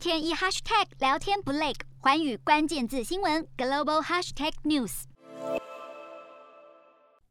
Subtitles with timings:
[0.00, 5.02] 天一 hashtag 聊天不累，寰宇关键字新闻 global hashtag news。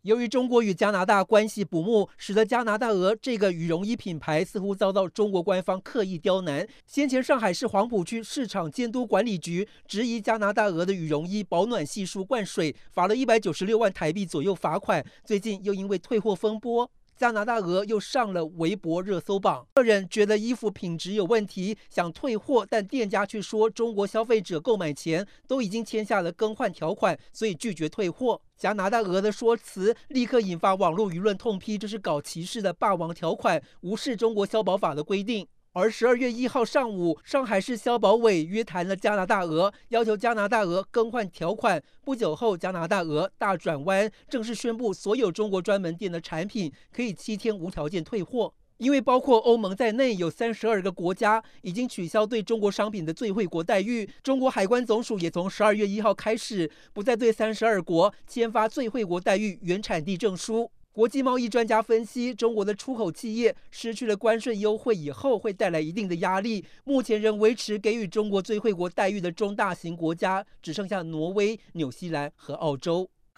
[0.04, 6.68] 由于中国与加拿大关系不睦，使得加拿大鹅这个羽绒衣品牌似乎遭到中国官方刻意刁难。
[6.86, 15.04] 先前上海市黄浦区市场监督管理局质疑加拿大鹅的羽绒衣保暖系数灌水，罚了一百九十六万台币左右罚款。
[15.26, 16.92] 最近又因为退货风波。
[17.20, 19.68] 加拿大鹅又上了微博热搜榜。
[19.76, 28.40] 客人觉得衣服品质有问题，想退货，但店家却说中国消费者购买前都已经签下了更换条款，所以拒绝退货。
[28.56, 35.46] 加拿大鹅的说辞立刻引发网络舆论痛批，这是搞歧视的霸王条款，无视中国消保法的规定。
[35.74, 41.80] 而十二月一号上午，上海市消保委约谈了加拿大鹅，要求加拿大鹅更换条款。
[42.04, 48.52] 不久后，加拿大鹅大转弯，正式宣布所有中国专门店的产品可以七天无条件退货。
[48.78, 54.10] 因为包括欧盟在内，有三十二个国家已经取消对中国商品的最惠国待遇。
[54.24, 60.72] 中国海关总署也从十二月一号开始，不再对三十二国签发最惠国待遇原产地证书。
[60.92, 66.66] 国际贸易专家分析，中国的出口企业失去了关税优惠以后，会带来一定的压力。
[66.84, 73.10] 目前仍维持给予中国最惠国待遇的中大型国家，只剩下挪威、纽西兰和澳洲。